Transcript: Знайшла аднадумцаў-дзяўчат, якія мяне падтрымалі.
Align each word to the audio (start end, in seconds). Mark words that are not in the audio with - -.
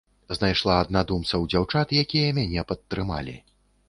Знайшла 0.35 0.77
аднадумцаў-дзяўчат, 0.83 1.93
якія 2.05 2.31
мяне 2.39 2.65
падтрымалі. 2.73 3.37